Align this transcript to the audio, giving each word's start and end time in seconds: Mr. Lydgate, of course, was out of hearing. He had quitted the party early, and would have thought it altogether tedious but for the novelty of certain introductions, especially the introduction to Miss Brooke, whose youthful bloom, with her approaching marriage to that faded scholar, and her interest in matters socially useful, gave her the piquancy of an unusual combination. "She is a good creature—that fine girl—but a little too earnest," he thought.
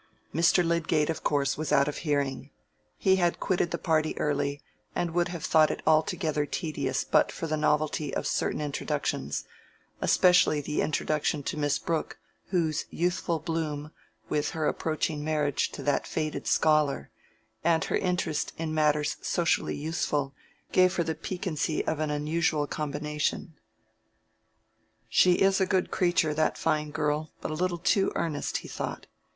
Mr. 0.33 0.65
Lydgate, 0.65 1.11
of 1.11 1.23
course, 1.23 1.59
was 1.59 1.71
out 1.71 1.87
of 1.87 1.97
hearing. 1.97 2.49
He 2.97 3.17
had 3.17 3.39
quitted 3.39 3.69
the 3.69 3.77
party 3.77 4.17
early, 4.17 4.59
and 4.95 5.11
would 5.11 5.27
have 5.27 5.45
thought 5.45 5.69
it 5.69 5.83
altogether 5.85 6.47
tedious 6.47 7.03
but 7.03 7.31
for 7.31 7.45
the 7.45 7.55
novelty 7.55 8.11
of 8.11 8.25
certain 8.25 8.61
introductions, 8.61 9.45
especially 10.01 10.59
the 10.59 10.81
introduction 10.81 11.43
to 11.43 11.55
Miss 11.55 11.77
Brooke, 11.77 12.17
whose 12.47 12.85
youthful 12.89 13.37
bloom, 13.37 13.91
with 14.27 14.49
her 14.57 14.65
approaching 14.65 15.23
marriage 15.23 15.69
to 15.73 15.83
that 15.83 16.07
faded 16.07 16.47
scholar, 16.47 17.11
and 17.63 17.83
her 17.83 17.97
interest 17.97 18.53
in 18.57 18.73
matters 18.73 19.17
socially 19.21 19.75
useful, 19.75 20.33
gave 20.71 20.95
her 20.95 21.03
the 21.03 21.13
piquancy 21.13 21.85
of 21.85 21.99
an 21.99 22.09
unusual 22.09 22.65
combination. 22.65 23.53
"She 25.09 25.33
is 25.33 25.61
a 25.61 25.67
good 25.67 25.91
creature—that 25.91 26.57
fine 26.57 26.89
girl—but 26.89 27.51
a 27.51 27.53
little 27.53 27.77
too 27.77 28.11
earnest," 28.15 28.57
he 28.65 28.67
thought. 28.67 29.05